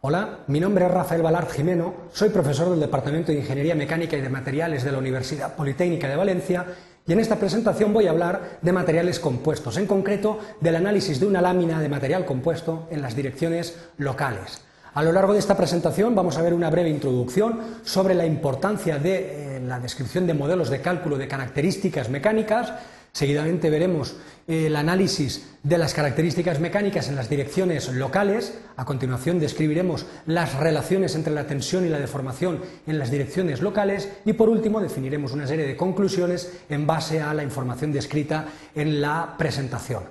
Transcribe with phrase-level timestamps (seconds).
[0.00, 4.20] Hola, mi nombre es Rafael Balart Jimeno, soy profesor del Departamento de Ingeniería Mecánica y
[4.20, 6.66] de Materiales de la Universidad Politécnica de Valencia
[7.04, 11.26] y en esta presentación voy a hablar de materiales compuestos, en concreto del análisis de
[11.26, 14.62] una lámina de material compuesto en las direcciones locales.
[14.94, 19.00] A lo largo de esta presentación vamos a ver una breve introducción sobre la importancia
[19.00, 22.72] de eh, la descripción de modelos de cálculo de características mecánicas,
[23.18, 24.14] Seguidamente veremos
[24.46, 28.56] el análisis de las características mecánicas en las direcciones locales.
[28.76, 34.08] A continuación describiremos las relaciones entre la tensión y la deformación en las direcciones locales.
[34.24, 39.00] Y por último definiremos una serie de conclusiones en base a la información descrita en
[39.00, 40.04] la presentación.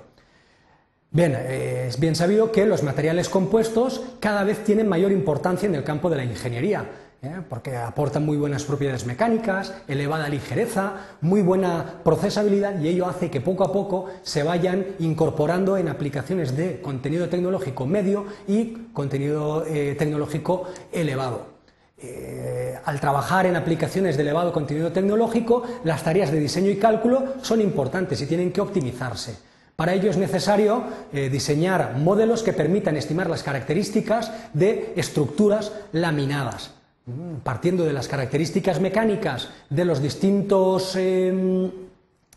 [1.10, 5.82] Bien, es bien sabido que los materiales compuestos cada vez tienen mayor importancia en el
[5.82, 6.84] campo de la ingeniería.
[7.22, 7.42] ¿Eh?
[7.48, 13.40] porque aportan muy buenas propiedades mecánicas, elevada ligereza, muy buena procesabilidad y ello hace que
[13.40, 19.96] poco a poco se vayan incorporando en aplicaciones de contenido tecnológico medio y contenido eh,
[19.98, 21.58] tecnológico elevado.
[22.00, 27.34] Eh, al trabajar en aplicaciones de elevado contenido tecnológico, las tareas de diseño y cálculo
[27.42, 29.36] son importantes y tienen que optimizarse.
[29.74, 30.82] Para ello es necesario
[31.12, 36.77] diseñar modelos que permitan estimar las características de estructuras laminadas.
[37.08, 41.70] Mm, partiendo de las características mecánicas de los distintos, em,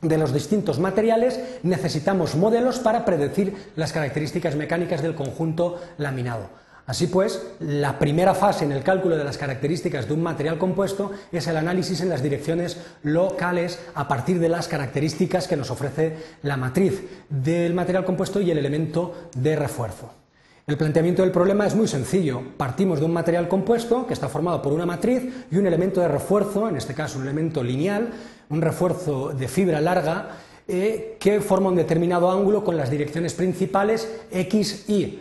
[0.01, 6.49] de los distintos materiales, necesitamos modelos para predecir las características mecánicas del conjunto laminado.
[6.85, 11.11] Así pues, la primera fase en el cálculo de las características de un material compuesto
[11.33, 16.15] es el análisis en las direcciones locales a partir de las características que nos ofrece
[16.43, 20.20] la matriz del material compuesto y el elemento de refuerzo.
[20.67, 22.41] El planteamiento del problema es muy sencillo.
[22.55, 26.07] Partimos de un material compuesto que está formado por una matriz y un elemento de
[26.07, 28.09] refuerzo, en este caso un elemento lineal,
[28.49, 34.07] un refuerzo de fibra larga eh, que forma un determinado ángulo con las direcciones principales
[34.31, 35.19] X, Y.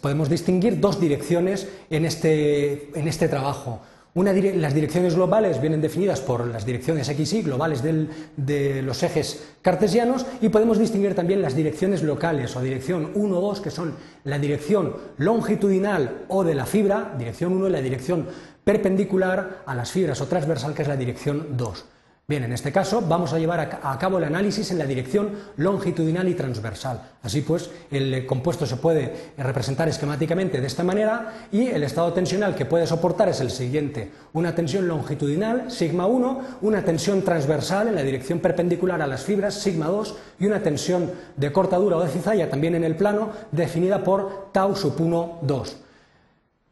[0.00, 3.80] podemos distinguir dos direcciones en este, en este trabajo
[4.14, 10.26] las direcciones globales vienen definidas por las direcciones x, y globales de los ejes cartesianos
[10.40, 14.96] y podemos distinguir también las direcciones locales o dirección 1, 2, que son la dirección
[15.18, 18.26] longitudinal o de la fibra, dirección 1 y la dirección
[18.64, 21.84] perpendicular a las fibras o transversal, que es la dirección 2.
[22.30, 26.28] Bien, en este caso vamos a llevar a cabo el análisis en la dirección longitudinal
[26.28, 27.02] y transversal.
[27.24, 32.54] Así pues, el compuesto se puede representar esquemáticamente de esta manera y el estado tensional
[32.54, 34.12] que puede soportar es el siguiente.
[34.32, 39.54] Una tensión longitudinal, sigma 1, una tensión transversal en la dirección perpendicular a las fibras,
[39.54, 44.04] sigma 2, y una tensión de cortadura o de cizalla también en el plano, definida
[44.04, 45.76] por tau sub 1, 2.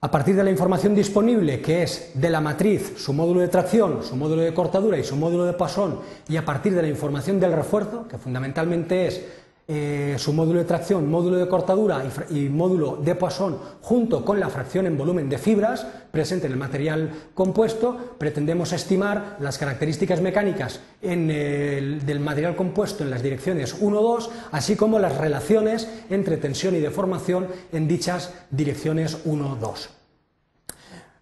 [0.00, 4.04] A partir de la información disponible, que es de la matriz, su módulo de tracción,
[4.04, 5.98] su módulo de cortadura y su módulo de Poisson,
[6.28, 9.24] y a partir de la información del refuerzo, que fundamentalmente es
[9.70, 14.48] eh, su módulo de tracción, módulo de cortadura y, módulo de Poisson, junto con la
[14.48, 20.80] fracción en volumen de fibras presente en el material compuesto, pretendemos estimar las características mecánicas
[21.02, 27.48] del material compuesto en las direcciones 1-2, así como las relaciones entre tensión y deformación
[27.70, 29.88] en dichas direcciones 1-2.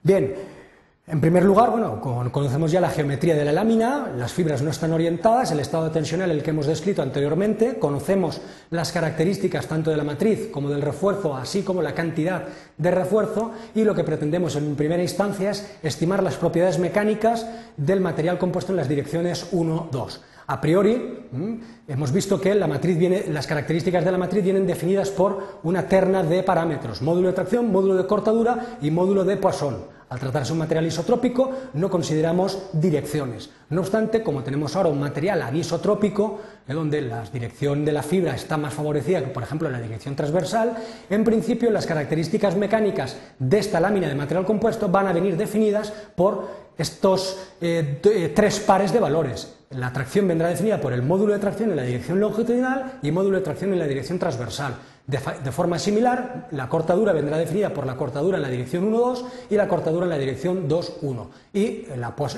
[0.05, 0.35] Bien,
[1.09, 4.93] en primer lugar, bueno, conocemos ya la geometría de la lámina, las fibras no están
[4.93, 8.41] orientadas, el estado tensional el que hemos descrito anteriormente, conocemos
[8.71, 12.43] las características tanto de la matriz como del refuerzo, así como la cantidad
[12.77, 17.47] de refuerzo, y lo que pretendemos en primera instancia es estimar las propiedades mecánicas
[17.77, 20.25] del material compuesto en las direcciones 1, 2.
[20.49, 21.29] A priori,
[21.87, 25.87] hemos visto que la matriz viene, las características de la matriz vienen definidas por una
[25.87, 29.96] terna de parámetros, módulo de tracción, módulo de cortadura y módulo de Poisson.
[30.09, 33.51] Al tratarse un material isotrópico no consideramos direcciones.
[33.71, 38.57] No obstante, como tenemos ahora un material anisotrópico, donde la dirección de la fibra está
[38.57, 40.77] más favorecida que, por ejemplo, en la dirección transversal,
[41.11, 45.93] en principio las características mecánicas de esta lámina de material compuesto van a venir definidas
[46.15, 49.56] por estos eh, eh, tres pares de valores.
[49.71, 53.39] La tracción vendrá definida por el módulo de tracción en la dirección longitudinal y módulo
[53.39, 54.77] de tracción en la dirección transversal.
[55.07, 55.19] De,
[55.53, 59.69] forma similar, la cortadura vendrá definida por la cortadura en la dirección 1-2 y la
[59.69, 61.27] cortadura en la dirección 2-1.
[61.53, 61.87] Y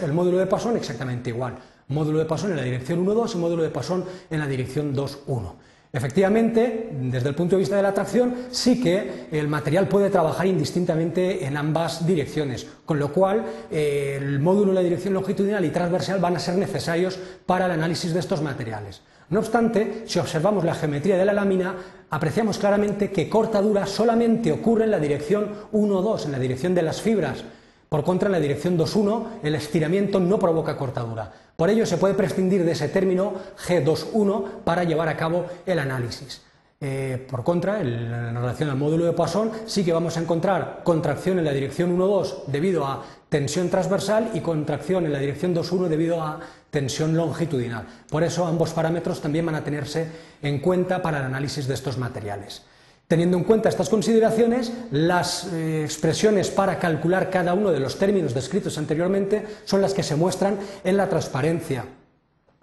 [0.03, 1.55] el módulo de Poisson exactamente igual.
[1.89, 5.53] Módulo de Poisson en la dirección 1-2 y módulo de Poisson en la dirección 2-1.
[5.91, 10.47] Efectivamente, desde el punto de vista de la tracción, sí que el material puede trabajar
[10.47, 15.71] indistintamente en ambas direcciones, con lo cual eh, el módulo en la dirección longitudinal y
[15.71, 19.01] transversal van a ser necesarios para el análisis de estos materiales.
[19.31, 21.75] No obstante, si observamos la geometría de la lámina,
[22.11, 27.01] apreciamos claramente que cortadura solamente ocurre en la dirección 1-2, en la dirección de las
[27.01, 27.45] fibras.
[27.89, 31.33] Por contra, en la dirección 2-1, el estiramiento no provoca cortadura.
[31.57, 33.35] Por ello, se puede prescindir de ese término
[33.67, 36.43] G2-1 para llevar a cabo el análisis.
[36.81, 41.39] Eh, por contra, en relación al módulo de Poisson, sí que vamos a encontrar contracción
[41.39, 46.23] en la dirección 1,2 debido a tensión transversal y contracción en la dirección 2,1 debido
[46.23, 46.39] a
[46.71, 47.85] tensión longitudinal.
[48.09, 50.09] Por eso ambos parámetros también van a tenerse
[50.41, 52.63] en cuenta para el análisis de estos materiales.
[53.09, 58.35] Teniendo en cuenta estas consideraciones, las eh, expresiones para calcular cada uno de los términos
[58.35, 61.87] descritos anteriormente son las que se muestran en la transparencia.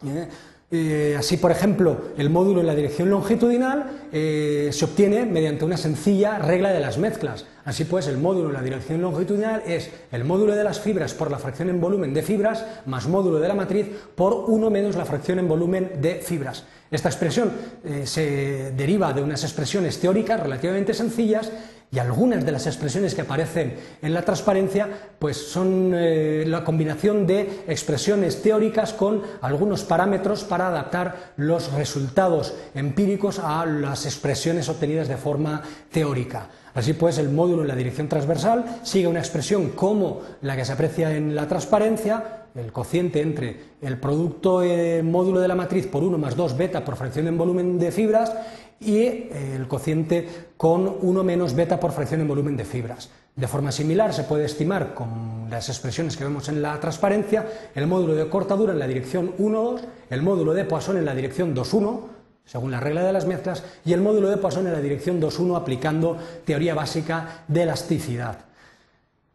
[0.05, 0.27] ¿Eh?
[0.71, 5.77] Eh, así, por ejemplo, el módulo en la dirección longitudinal eh, se obtiene mediante una
[5.77, 7.45] sencilla regla de las mezclas.
[7.65, 11.29] Así pues, el módulo en la dirección longitudinal es el módulo de las fibras por
[11.29, 15.05] la fracción en volumen de fibras más módulo de la matriz por 1 menos la
[15.05, 16.63] fracción en volumen de fibras.
[16.89, 17.51] Esta expresión
[17.83, 21.51] eh, se deriva de unas expresiones teóricas relativamente sencillas
[21.95, 27.25] y algunas de las expresiones que aparecen en la transparencia pues son eh, la combinación
[27.25, 35.07] de expresiones teóricas con algunos parámetros para adaptar los resultados empíricos a las expresiones obtenidas
[35.07, 36.49] de forma teórica.
[36.73, 40.73] Así pues, el módulo en la dirección transversal sigue una expresión como la que se
[40.73, 46.03] aprecia en la transparencia, el cociente entre el producto eh, módulo de la matriz por
[46.03, 48.33] 1 más 2 beta por fracción en volumen de fibras
[48.79, 50.27] y eh, el cociente
[50.57, 53.09] con 1 menos beta por fracción en volumen de fibras.
[53.35, 57.45] De forma similar se puede estimar con las expresiones que vemos en la transparencia
[57.75, 61.53] el módulo de cortadura en la dirección 1,2, el módulo de Poisson en la dirección
[61.53, 61.99] 2,1,
[62.45, 65.57] según la regla de las mezclas, y el módulo de Poisson en la dirección 2,1
[65.57, 68.37] aplicando teoría básica de elasticidad.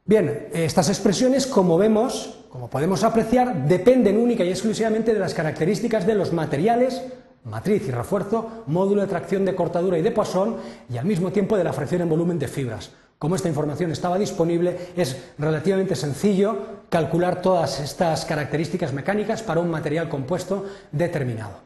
[0.07, 6.07] Bien, estas expresiones, como vemos, como podemos apreciar, dependen única y exclusivamente de las características
[6.07, 7.03] de los materiales
[7.45, 10.57] matriz y refuerzo, módulo de tracción de cortadura y de Poisson
[10.89, 12.91] y al mismo tiempo de la fracción en volumen de fibras.
[13.19, 19.71] Como esta información estaba disponible, es relativamente sencillo calcular todas estas características mecánicas para un
[19.71, 21.59] material compuesto determinado.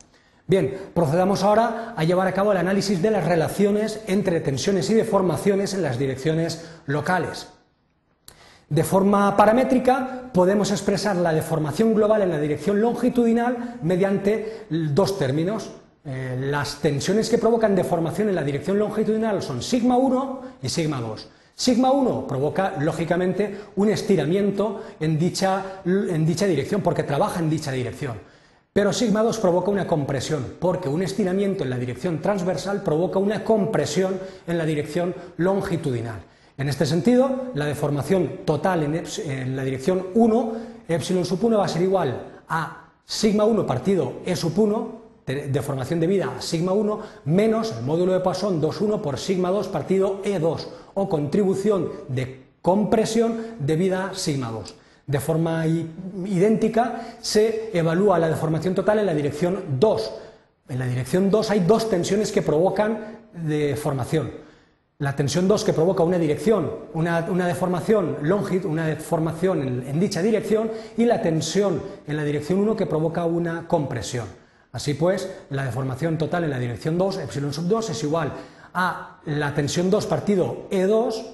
[0.47, 4.95] Bien, procedamos ahora a llevar a cabo el análisis de las relaciones entre tensiones y
[4.95, 7.54] deformaciones en las direcciones locales.
[8.75, 15.71] De forma paramétrica podemos expresar la deformación global en la dirección longitudinal mediante dos términos.
[16.05, 21.01] Eh, las tensiones que provocan deformación en la dirección longitudinal son sigma 1 y sigma
[21.01, 21.29] 2.
[21.55, 27.71] Sigma 1 provoca, lógicamente, un estiramiento en dicha, en dicha dirección, porque trabaja en dicha
[27.71, 28.19] dirección.
[28.73, 33.45] Pero sigma 2 provoca una compresión, porque un estiramiento en la dirección transversal provoca una
[33.45, 34.19] compresión
[34.49, 36.34] en la dirección longitudinal.
[36.57, 40.53] En este sentido, la deformación total en, la dirección 1,
[40.87, 45.03] epsilon sub 1 va a ser igual a sigma 1 partido e sub 1,
[45.51, 50.23] deformación debida a sigma 1, menos el módulo de Poisson 2,1 por sigma 2 partido
[50.23, 55.11] E2, o contribución de compresión debida a sigma 2.
[55.11, 60.13] De forma idéntica se evalúa la deformación total en la dirección 2.
[60.69, 64.44] En la dirección 2 hay dos tensiones que provocan deformación
[64.99, 70.71] la tensión 2 que provoca una dirección, una, deformación longit, una deformación en, dicha dirección,
[70.97, 74.27] y la tensión en la dirección 1 que provoca una compresión.
[74.73, 78.33] Así pues, la deformación total en la dirección 2, epsilon sub 2, es igual
[78.73, 81.25] a la tensión 2 partido E2,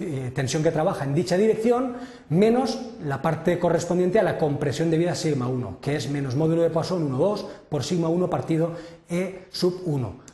[0.00, 1.96] eh, tensión que trabaja en dicha dirección,
[2.28, 6.62] menos la parte correspondiente a la compresión debida a sigma 1, que es menos módulo
[6.62, 8.72] de Poisson 1,2 por sigma 1 partido
[9.08, 10.33] E sub 1.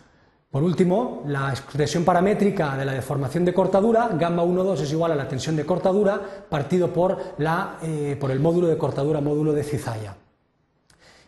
[0.50, 5.14] Por último, la expresión paramétrica de la deformación de cortadura, gamma 1,2 es igual a
[5.14, 7.16] la tensión de cortadura partido por,
[7.82, 10.16] eh, por el módulo de cortadura, módulo de cizalla.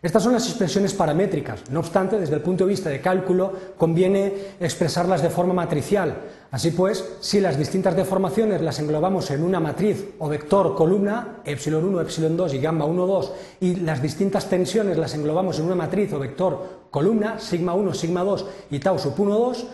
[0.03, 1.71] Estas son las expresiones paramétricas.
[1.71, 6.17] No obstante, desde el punto de vista de cálculo, conviene expresarlas de forma matricial.
[6.51, 11.85] Así pues, si las distintas deformaciones las englobamos en una matriz o vector columna, epsilon
[11.85, 15.77] 1, epsilon 2 y gamma 1, 2, y las distintas tensiones las englobamos en una
[15.77, 19.67] matriz o vector columna, sigma 1, sigma 2 y tau sub 1, 2,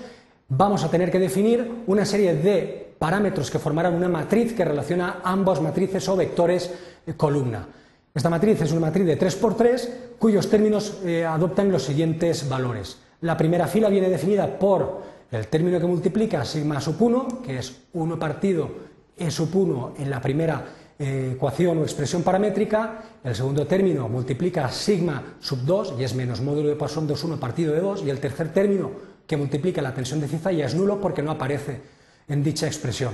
[0.49, 5.21] vamos a tener que definir una serie de parámetros que formarán una matriz que relaciona
[5.25, 6.71] ambos matrices o vectores
[7.07, 7.67] eh, columna.
[8.15, 9.89] Esta matriz es una matriz de 3x3
[10.19, 12.99] cuyos términos eh, adoptan los siguientes valores.
[13.21, 17.83] La primera fila viene definida por el término que multiplica sigma sub 1, que es
[17.93, 18.71] 1 partido
[19.17, 20.65] e sub 1 en la primera
[20.99, 26.41] eh, ecuación o expresión paramétrica, el segundo término multiplica sigma sub 2 y es menos
[26.41, 28.91] módulo de Poisson 2,1 partido de 2, y el tercer término
[29.27, 31.81] que multiplica la tensión de cizalla es nulo porque no aparece
[32.27, 33.13] en dicha expresión.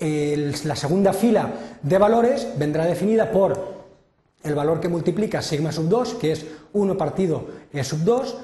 [0.00, 3.74] La segunda fila de valores vendrá definida por
[4.42, 8.36] el valor que multiplica sigma sub 2, que es 1 partido E sub 2,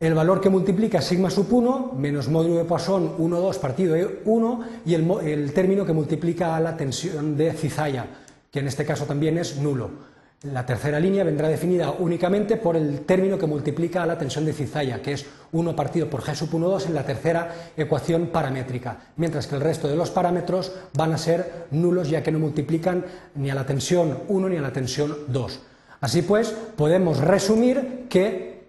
[0.00, 4.22] el valor que multiplica sigma sub 1 menos módulo de Poisson 1, 2 partido E
[4.24, 8.06] 1 y el, el término que multiplica la tensión de cizalla,
[8.50, 10.15] que en este caso también es nulo.
[10.42, 15.00] La tercera línea vendrá definida únicamente por el término que multiplica la tensión de cizalla,
[15.00, 19.46] que es 1 partido por G sub 1, 2 en la tercera ecuación paramétrica, mientras
[19.46, 23.48] que el resto de los parámetros van a ser nulos ya que no multiplican ni
[23.48, 25.60] a la tensión 1 ni a la tensión 2.
[26.02, 28.66] Así pues, podemos resumir que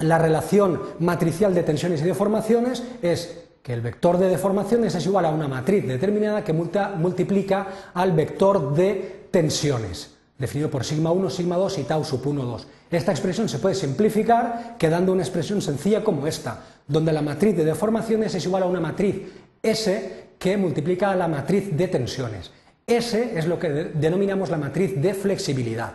[0.00, 5.24] la relación matricial de tensiones y deformaciones es que el vector de deformaciones es igual
[5.24, 11.56] a una matriz determinada que multiplica al vector de tensiones definido por sigma 1, sigma
[11.56, 12.66] 2 y tau sub 1, 2.
[12.90, 17.64] Esta expresión se puede simplificar quedando una expresión sencilla como esta, donde la matriz de
[17.64, 19.22] deformaciones es igual a una matriz
[19.62, 22.50] S que multiplica a la matriz de tensiones.
[22.86, 25.94] S es lo que denominamos la matriz de flexibilidad.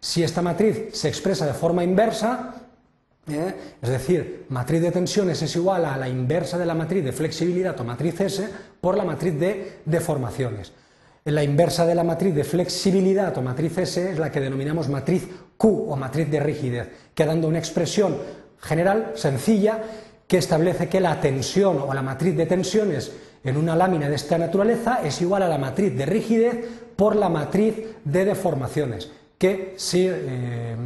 [0.00, 2.54] Si esta matriz se expresa de forma inversa,
[3.28, 3.54] ¿eh?
[3.82, 7.78] es decir, matriz de tensiones es igual a la inversa de la matriz de flexibilidad
[7.78, 8.48] o matriz S
[8.80, 10.72] por la matriz de deformaciones.
[11.24, 15.28] La inversa de la matriz de flexibilidad o matriz S es la que denominamos matriz
[15.56, 18.16] Q o matriz de rigidez, quedando una expresión
[18.58, 19.82] general, sencilla,
[20.26, 23.12] que establece que la tensión o la matriz de tensiones
[23.44, 27.28] en una lámina de esta naturaleza es igual a la matriz de rigidez por la
[27.28, 27.74] matriz
[28.04, 30.76] de deformaciones, que si eh,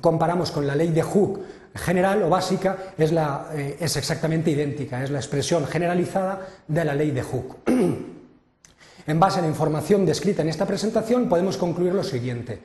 [0.00, 1.40] comparamos con la ley de Hooke
[1.74, 7.10] general o básica es, eh, es exactamente idéntica, es la expresión generalizada de la ley
[7.10, 7.56] de Hooke.
[9.06, 12.60] En base a la información descrita en esta presentación podemos concluir lo siguiente.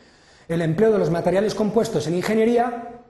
[0.47, 3.01] El empleo de los materiales compuestos en ingeniería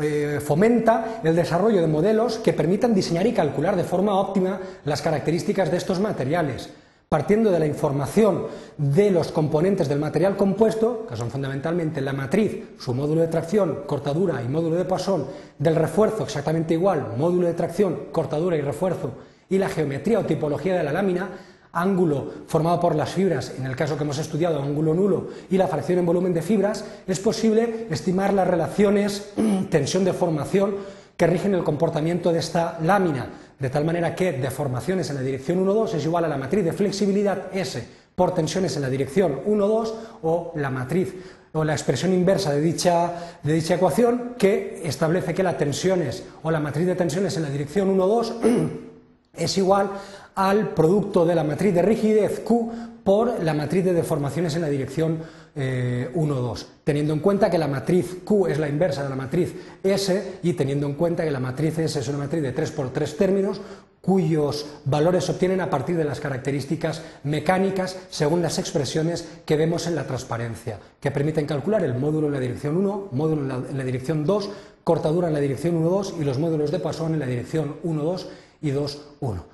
[0.00, 5.00] eh, fomenta el desarrollo de modelos que permitan diseñar y calcular de forma óptima las
[5.00, 6.70] características de estos materiales,
[7.08, 12.74] partiendo de la información de los componentes del material compuesto, que son fundamentalmente la matriz,
[12.80, 15.26] su módulo de tracción, cortadura y módulo de Poisson,
[15.56, 19.12] del refuerzo exactamente igual, módulo de tracción, cortadura y refuerzo,
[19.48, 21.28] y la geometría o tipología de la lámina,
[21.74, 25.68] ángulo formado por las fibras, en el caso que hemos estudiado, ángulo nulo, y la
[25.68, 29.32] fracción en volumen de fibras, es posible estimar las relaciones
[29.70, 30.76] tensión-deformación
[31.16, 33.28] que rigen el comportamiento de esta lámina,
[33.58, 36.72] de tal manera que deformaciones en la dirección 1,2 es igual a la matriz de
[36.72, 41.14] flexibilidad S por tensiones en la dirección 1,2 o la matriz
[41.52, 46.50] o la expresión inversa de dicha, de dicha ecuación que establece que las tensiones o
[46.50, 48.70] la matriz de tensiones en la dirección 1,2
[49.34, 49.90] es igual
[50.34, 52.70] al producto de la matriz de rigidez Q
[53.04, 55.22] por la matriz de deformaciones en la dirección 1,
[55.56, 59.54] eh, 2, teniendo en cuenta que la matriz Q es la inversa de la matriz
[59.82, 62.92] S y teniendo en cuenta que la matriz S es una matriz de 3 por
[62.92, 63.60] 3 términos
[64.00, 69.86] cuyos valores se obtienen a partir de las características mecánicas según las expresiones que vemos
[69.86, 73.54] en la transparencia, que permiten calcular el módulo en la dirección 1, módulo en la,
[73.70, 74.50] en la dirección 2,
[74.82, 78.02] cortadura en la dirección 1, 2 y los módulos de Poisson en la dirección 1,
[78.02, 78.28] 2
[78.60, 79.53] y 2, 1.